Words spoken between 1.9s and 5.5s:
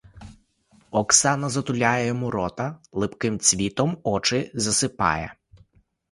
йому рота, липким цвітом очі засипає.